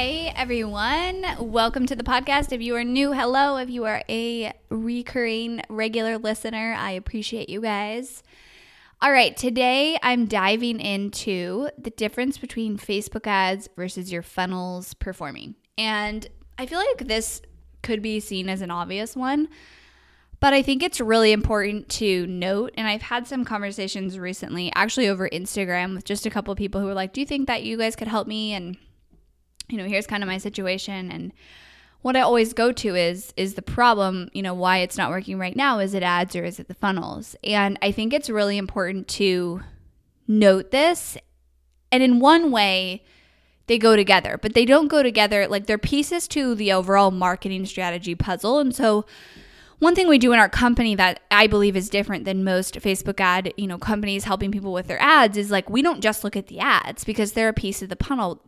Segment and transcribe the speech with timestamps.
[0.00, 2.52] Hey everyone, welcome to the podcast.
[2.52, 3.58] If you are new, hello.
[3.58, 8.22] If you are a recurring regular listener, I appreciate you guys.
[9.02, 15.56] All right, today I'm diving into the difference between Facebook ads versus your funnels performing.
[15.76, 17.42] And I feel like this
[17.82, 19.50] could be seen as an obvious one,
[20.40, 22.72] but I think it's really important to note.
[22.74, 26.80] And I've had some conversations recently, actually over Instagram, with just a couple of people
[26.80, 28.54] who were like, Do you think that you guys could help me?
[28.54, 28.78] And
[29.70, 31.32] you know, here's kind of my situation and
[32.02, 35.38] what I always go to is is the problem, you know, why it's not working
[35.38, 37.36] right now is it ads or is it the funnels?
[37.44, 39.60] And I think it's really important to
[40.26, 41.18] note this.
[41.92, 43.04] And in one way,
[43.66, 47.66] they go together, but they don't go together like they're pieces to the overall marketing
[47.66, 48.58] strategy puzzle.
[48.58, 49.04] And so
[49.80, 53.18] one thing we do in our company that I believe is different than most Facebook
[53.18, 56.36] ad, you know, companies helping people with their ads is like we don't just look
[56.36, 57.96] at the ads because they're a piece of the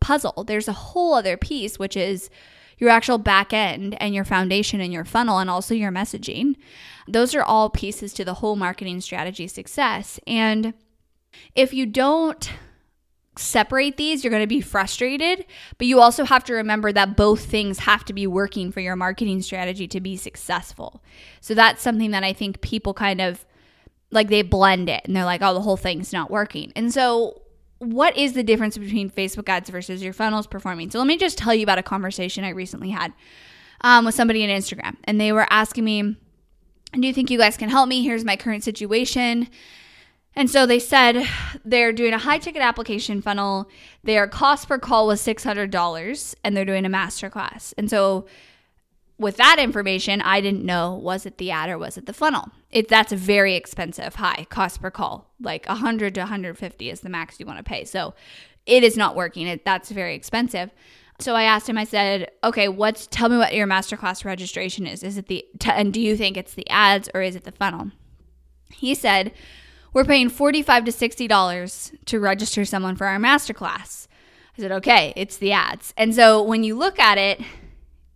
[0.00, 0.44] puzzle.
[0.44, 2.30] There's a whole other piece which is
[2.78, 6.54] your actual back end and your foundation and your funnel and also your messaging.
[7.08, 10.20] Those are all pieces to the whole marketing strategy success.
[10.26, 10.74] And
[11.54, 12.50] if you don't
[13.38, 15.44] separate these, you're going to be frustrated.
[15.78, 18.96] But you also have to remember that both things have to be working for your
[18.96, 21.02] marketing strategy to be successful.
[21.40, 23.44] So that's something that I think people kind of
[24.10, 26.72] like they blend it and they're like, oh, the whole thing's not working.
[26.76, 27.42] And so,
[27.78, 30.90] what is the difference between Facebook ads versus your funnels performing?
[30.90, 33.12] So, let me just tell you about a conversation I recently had
[33.82, 34.96] um, with somebody on Instagram.
[35.04, 36.16] And they were asking me,
[36.92, 38.02] Do you think you guys can help me?
[38.02, 39.48] Here's my current situation.
[40.36, 41.26] And so they said
[41.64, 43.70] they're doing a high ticket application funnel.
[44.04, 47.72] Their cost per call was $600 and they're doing a masterclass.
[47.78, 48.26] And so
[49.18, 52.50] with that information, I didn't know was it the ad or was it the funnel.
[52.70, 55.32] It that's a very expensive, high cost per call.
[55.40, 57.84] Like 100 to 150 is the max you want to pay.
[57.84, 58.12] So
[58.66, 59.46] it is not working.
[59.46, 60.70] It that's very expensive.
[61.18, 61.78] So I asked him.
[61.78, 65.02] I said, "Okay, what's tell me what your masterclass registration is?
[65.02, 67.92] Is it the and do you think it's the ads or is it the funnel?"
[68.70, 69.32] He said,
[69.96, 74.08] we're paying 45 to $60 to register someone for our masterclass.
[74.58, 75.94] I said, okay, it's the ads.
[75.96, 77.40] And so when you look at it,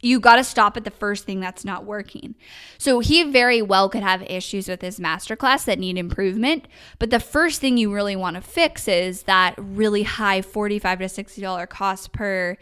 [0.00, 2.36] you got to stop at the first thing that's not working.
[2.78, 6.68] So he very well could have issues with his masterclass that need improvement,
[7.00, 11.04] but the first thing you really want to fix is that really high 45 to
[11.06, 12.56] $60 cost per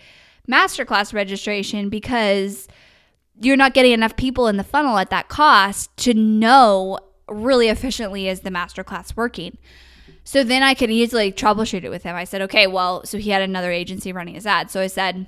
[0.51, 2.67] masterclass registration because
[3.39, 6.99] you're not getting enough people in the funnel at that cost to know
[7.33, 9.59] really efficiently is the masterclass working?
[10.25, 12.15] So then I could easily troubleshoot it with him.
[12.15, 14.71] I said, okay, well, so he had another agency running his ad.
[14.71, 15.27] So I said,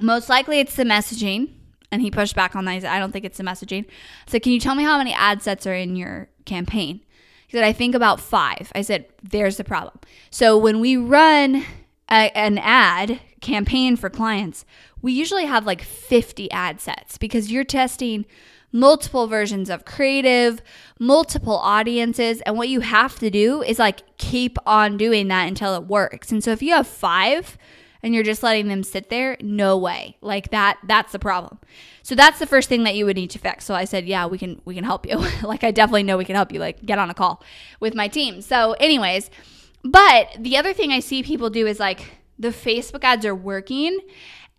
[0.00, 1.54] most likely it's the messaging.
[1.92, 2.74] And he pushed back on that.
[2.74, 3.84] He said, I don't think it's the messaging.
[4.26, 7.00] So can you tell me how many ad sets are in your campaign?
[7.46, 8.70] He said, I think about five.
[8.74, 9.98] I said, there's the problem.
[10.30, 11.64] So when we run
[12.08, 14.64] a, an ad campaign for clients,
[15.02, 18.24] we usually have like 50 ad sets because you're testing
[18.72, 20.62] multiple versions of creative,
[20.98, 22.40] multiple audiences.
[22.42, 26.30] And what you have to do is like keep on doing that until it works.
[26.30, 27.58] And so if you have five,
[28.02, 31.58] and you're just letting them sit there no way like that that's the problem
[32.02, 34.26] so that's the first thing that you would need to fix so i said yeah
[34.26, 36.84] we can we can help you like i definitely know we can help you like
[36.84, 37.42] get on a call
[37.78, 39.30] with my team so anyways
[39.84, 43.98] but the other thing i see people do is like the facebook ads are working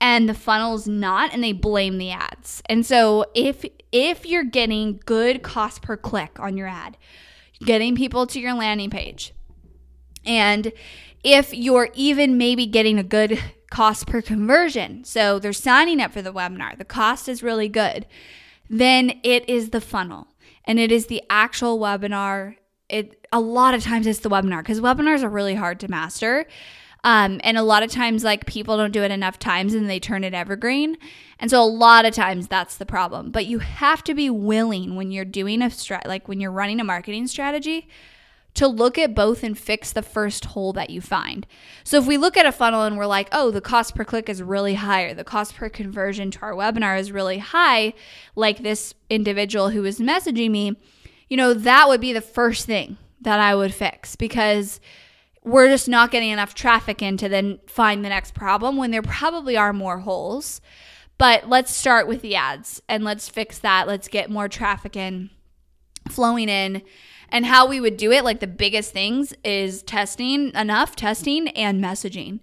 [0.01, 2.61] and the funnel's not and they blame the ads.
[2.65, 6.97] And so if if you're getting good cost per click on your ad,
[7.63, 9.33] getting people to your landing page,
[10.25, 10.73] and
[11.23, 13.39] if you're even maybe getting a good
[13.69, 18.07] cost per conversion, so they're signing up for the webinar, the cost is really good,
[18.69, 20.27] then it is the funnel
[20.65, 22.55] and it is the actual webinar.
[22.89, 26.47] It a lot of times it's the webinar because webinars are really hard to master
[27.03, 29.99] Um, and a lot of times, like people don't do it enough times and they
[29.99, 30.97] turn it evergreen.
[31.39, 33.31] And so a lot of times that's the problem.
[33.31, 36.79] But you have to be willing when you're doing a strat, like when you're running
[36.79, 37.87] a marketing strategy,
[38.53, 41.47] to look at both and fix the first hole that you find.
[41.83, 44.29] So if we look at a funnel and we're like, oh, the cost per click
[44.29, 47.93] is really high, or the cost per conversion to our webinar is really high,
[48.35, 50.75] like this individual who was messaging me,
[51.29, 54.81] you know, that would be the first thing that I would fix because
[55.43, 59.01] we're just not getting enough traffic in to then find the next problem when there
[59.01, 60.61] probably are more holes.
[61.17, 63.87] But let's start with the ads and let's fix that.
[63.87, 65.29] Let's get more traffic in,
[66.09, 66.81] flowing in.
[67.29, 71.83] And how we would do it, like the biggest things, is testing enough, testing and
[71.83, 72.39] messaging.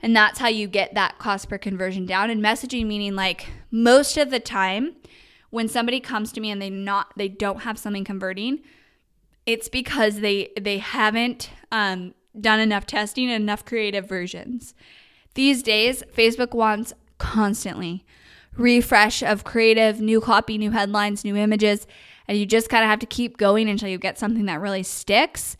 [0.00, 2.30] And that's how you get that cost per conversion down.
[2.30, 4.94] And messaging meaning like most of the time
[5.50, 8.60] when somebody comes to me and they not they don't have something converting,
[9.44, 14.74] it's because they they haven't um, done enough testing and enough creative versions.
[15.34, 18.04] These days, Facebook wants constantly
[18.56, 21.86] refresh of creative, new copy, new headlines, new images,
[22.26, 24.82] and you just kind of have to keep going until you get something that really
[24.82, 25.56] sticks.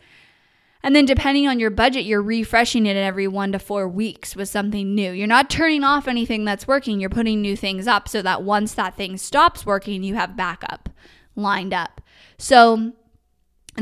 [0.83, 4.49] And then, depending on your budget, you're refreshing it every one to four weeks with
[4.49, 5.13] something new.
[5.13, 8.75] You're not turning off anything that's working, you're putting new things up so that once
[8.75, 10.89] that thing stops working, you have backup
[11.35, 12.01] lined up.
[12.37, 12.93] So,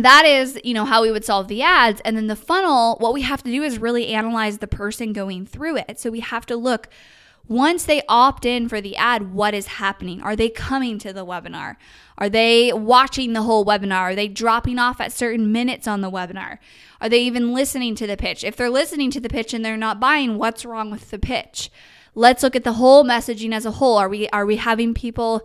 [0.05, 2.01] that is, you know, how we would solve the ads.
[2.05, 5.47] And then the funnel, what we have to do is really analyze the person going
[5.47, 5.99] through it.
[5.99, 6.89] So we have to look
[7.49, 10.21] once they opt in for the ad, what is happening?
[10.21, 11.77] Are they coming to the webinar?
[12.19, 14.01] Are they watching the whole webinar?
[14.01, 16.59] Are they dropping off at certain minutes on the webinar?
[17.01, 18.43] Are they even listening to the pitch?
[18.43, 21.71] If they're listening to the pitch and they're not buying, what's wrong with the pitch?
[22.15, 23.97] Let's look at the whole messaging as a whole.
[23.97, 25.43] Are we are we having people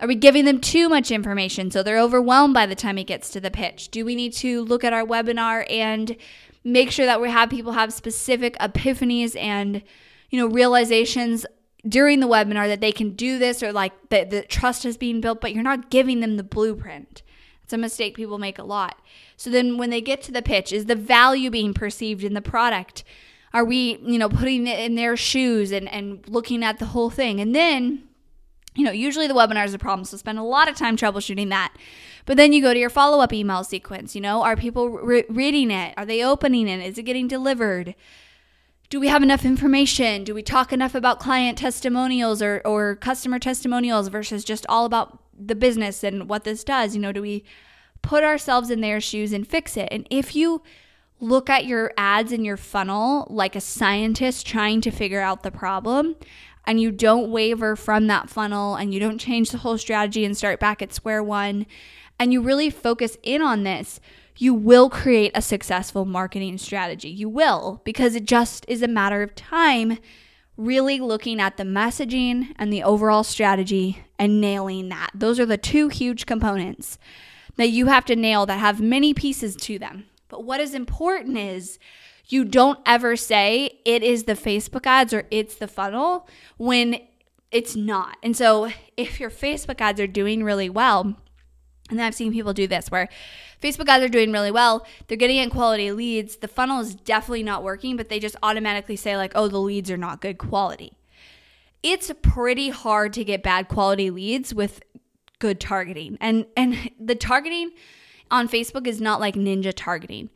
[0.00, 3.30] are we giving them too much information so they're overwhelmed by the time it gets
[3.30, 3.90] to the pitch?
[3.90, 6.16] Do we need to look at our webinar and
[6.64, 9.82] make sure that we have people have specific epiphanies and
[10.30, 11.46] you know realizations
[11.88, 15.20] during the webinar that they can do this or like that the trust is being
[15.20, 17.22] built, but you're not giving them the blueprint.
[17.62, 19.00] It's a mistake people make a lot.
[19.36, 22.40] So then when they get to the pitch, is the value being perceived in the
[22.40, 23.04] product?
[23.52, 27.10] Are we, you know, putting it in their shoes and, and looking at the whole
[27.10, 27.40] thing?
[27.40, 28.07] And then
[28.78, 31.48] you know, usually the webinar is a problem, so spend a lot of time troubleshooting
[31.48, 31.74] that.
[32.26, 34.14] But then you go to your follow up email sequence.
[34.14, 35.94] You know, are people re- reading it?
[35.96, 36.80] Are they opening it?
[36.86, 37.96] Is it getting delivered?
[38.88, 40.22] Do we have enough information?
[40.22, 45.18] Do we talk enough about client testimonials or, or customer testimonials versus just all about
[45.36, 46.94] the business and what this does?
[46.94, 47.42] You know, do we
[48.00, 49.88] put ourselves in their shoes and fix it?
[49.90, 50.62] And if you
[51.20, 55.50] look at your ads and your funnel like a scientist trying to figure out the
[55.50, 56.14] problem,
[56.68, 60.36] and you don't waver from that funnel and you don't change the whole strategy and
[60.36, 61.66] start back at square one
[62.18, 64.00] and you really focus in on this,
[64.36, 67.08] you will create a successful marketing strategy.
[67.08, 69.98] You will, because it just is a matter of time
[70.56, 75.10] really looking at the messaging and the overall strategy and nailing that.
[75.14, 76.98] Those are the two huge components
[77.56, 80.06] that you have to nail that have many pieces to them.
[80.28, 81.78] But what is important is
[82.28, 86.28] you don't ever say it is the Facebook ads or it's the funnel
[86.58, 87.00] when
[87.50, 88.18] it's not.
[88.22, 91.16] And so if your Facebook ads are doing really well,
[91.90, 93.08] and I've seen people do this where
[93.62, 97.42] Facebook ads are doing really well, they're getting in quality leads, the funnel is definitely
[97.42, 100.92] not working, but they just automatically say, like, oh, the leads are not good quality.
[101.82, 104.82] It's pretty hard to get bad quality leads with
[105.38, 106.18] good targeting.
[106.20, 107.70] And and the targeting
[108.30, 110.28] on Facebook is not like ninja targeting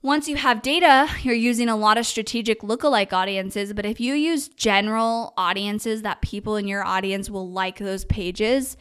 [0.00, 3.72] once you have data, you're using a lot of strategic lookalike audiences.
[3.72, 8.76] But if you use general audiences that people in your audience will like those pages,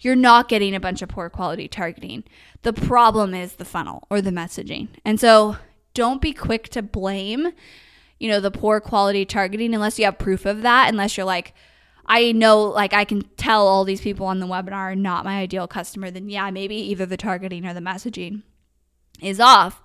[0.00, 2.24] you're not getting a bunch of poor quality targeting.
[2.62, 4.88] The problem is the funnel or the messaging.
[5.04, 5.56] And so
[5.94, 7.52] don't be quick to blame,
[8.18, 11.54] you know, the poor quality targeting unless you have proof of that, unless you're like,
[12.06, 15.38] I know, like, I can tell all these people on the webinar are not my
[15.38, 18.42] ideal customer, then yeah, maybe either the targeting or the messaging
[19.20, 19.82] is off.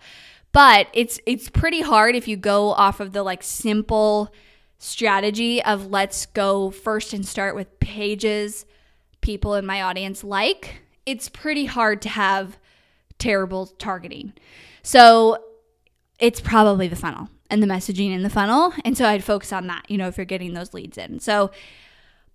[0.57, 4.33] But it's it's pretty hard if you go off of the like simple
[4.79, 8.65] strategy of let's go first and start with pages
[9.21, 10.81] people in my audience like.
[11.05, 12.57] It's pretty hard to have
[13.19, 14.33] terrible targeting.
[14.81, 15.37] So
[16.17, 18.73] it's probably the funnel and the messaging in the funnel.
[18.83, 21.19] And so I'd focus on that, you know, if you're getting those leads in.
[21.19, 21.51] So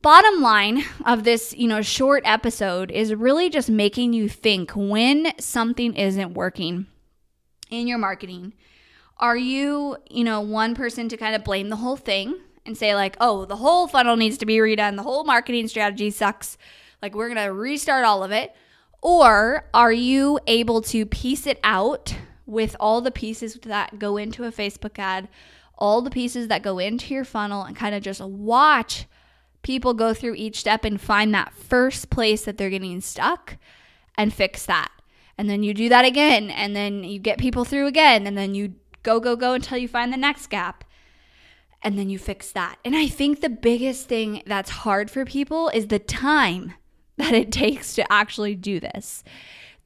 [0.01, 5.33] bottom line of this, you know, short episode is really just making you think when
[5.41, 6.87] something isn't working
[7.73, 8.53] in your marketing,
[9.19, 12.95] are you, you know, one person to kind of blame the whole thing and say,
[12.95, 16.57] like, oh, the whole funnel needs to be redone, the whole marketing strategy sucks,
[17.01, 18.55] like, we're to restart all of it?
[19.01, 22.15] Or are you able to piece it out
[22.47, 25.29] with all the pieces that go into a Facebook ad,
[25.77, 29.07] all the pieces that go into your funnel, and kind of just watch
[29.63, 33.57] people go through each step and find that first place that they're getting stuck
[34.17, 34.91] and fix that.
[35.43, 38.55] And then you do that again, and then you get people through again, and then
[38.55, 40.85] you go, go, go until you find the next gap.
[41.83, 42.79] And then you fix that.
[42.85, 46.75] And I think the biggest thing that's hard for people is the time
[47.17, 49.25] that it takes to actually do this.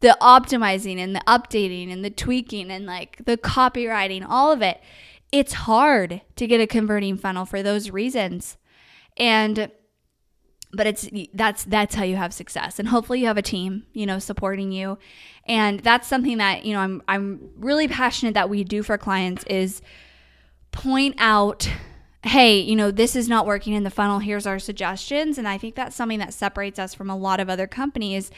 [0.01, 4.83] The optimizing and the updating and the tweaking and like the copywriting, all of it.
[5.33, 8.59] It's hard to get a converting funnel for those reasons.
[9.17, 9.71] And
[10.73, 12.79] but it's that's that's how you have success.
[12.79, 14.99] And hopefully you have a team you know supporting you.
[15.47, 19.45] And that's something that you know i'm i'm really passionate that we do for clients
[19.45, 19.81] is
[20.73, 21.71] point out
[22.23, 24.19] hey you know this is not working in the funnel.
[24.19, 25.39] Here's our suggestions.
[25.39, 28.31] And i think that's something that separates us from a lot of other companies.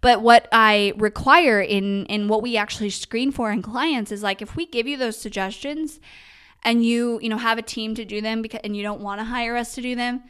[0.00, 4.42] But what i require in in what we actually screen for in clients is like
[4.42, 6.00] if we give you those suggestions
[6.64, 9.20] and you you know have a team to do them because and you don't want
[9.20, 10.24] to hire us to do them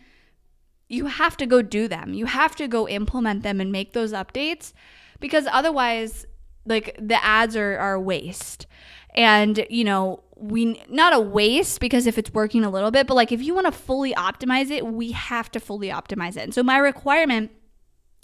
[0.89, 2.15] you have to go do them.
[2.15, 4.73] You have to go implement them and make those updates
[5.21, 6.27] because otherwise
[6.65, 8.67] like the ads are are a waste.
[9.15, 13.15] And you know, we not a waste because if it's working a little bit, but
[13.15, 16.43] like if you want to fully optimize it, we have to fully optimize it.
[16.43, 17.51] And so my requirement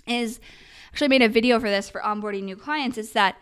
[0.06, 0.40] is
[0.88, 3.36] actually I made a video for this for onboarding new clients is that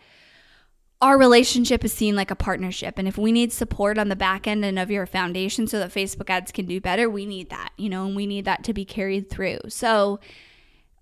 [1.01, 2.99] our relationship is seen like a partnership.
[2.99, 5.91] And if we need support on the back end and of your foundation so that
[5.91, 8.73] Facebook ads can do better, we need that, you know, and we need that to
[8.73, 9.59] be carried through.
[9.69, 10.19] So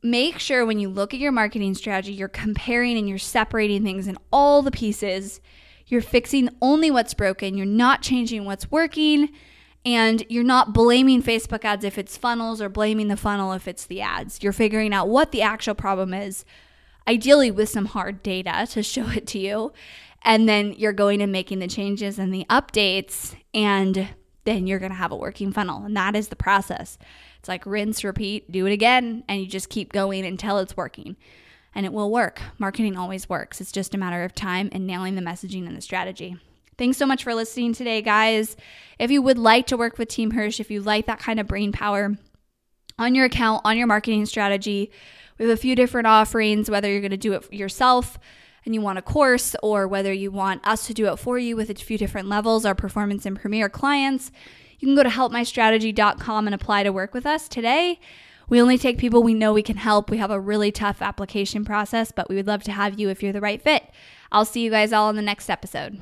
[0.01, 4.07] make sure when you look at your marketing strategy, you're comparing and you're separating things
[4.07, 5.41] in all the pieces.
[5.85, 9.29] You're fixing only what's broken, you're not changing what's working.
[9.85, 13.85] And you're not blaming Facebook ads if it's funnels or blaming the funnel if it's
[13.85, 14.43] the ads.
[14.43, 16.43] You're figuring out what the actual problem is
[17.07, 19.73] ideally with some hard data to show it to you.
[20.21, 24.09] And then you're going and making the changes and the updates, and
[24.43, 25.85] then you're going to have a working funnel.
[25.85, 26.97] And that is the process.
[27.39, 31.15] It's like rinse, repeat, do it again, and you just keep going until it's working.
[31.73, 32.41] And it will work.
[32.57, 33.61] Marketing always works.
[33.61, 36.35] It's just a matter of time and nailing the messaging and the strategy.
[36.77, 38.57] Thanks so much for listening today, guys.
[38.97, 41.47] If you would like to work with Team Hirsch, if you like that kind of
[41.47, 42.17] brain power
[42.97, 44.91] on your account, on your marketing strategy,
[45.39, 48.19] we have a few different offerings, whether you're going to do it yourself
[48.65, 51.55] and you want a course, or whether you want us to do it for you
[51.55, 54.31] with a few different levels, our performance and premier clients.
[54.79, 57.99] You can go to helpmystrategy.com and apply to work with us today.
[58.49, 60.09] We only take people we know we can help.
[60.09, 63.23] We have a really tough application process, but we would love to have you if
[63.23, 63.83] you're the right fit.
[64.31, 65.99] I'll see you guys all in the next episode.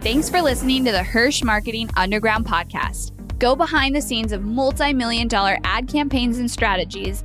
[0.00, 3.12] Thanks for listening to the Hirsch Marketing Underground podcast.
[3.38, 7.24] Go behind the scenes of multi million dollar ad campaigns and strategies